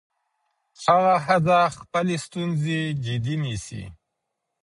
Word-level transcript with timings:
هغه 0.83 1.13
ښځه 1.25 1.59
خپلې 1.77 2.15
ستونزې 2.25 2.79
جدي 3.03 3.35
نيسي. 3.43 3.83